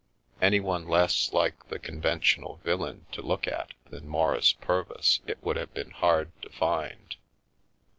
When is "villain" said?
2.63-3.05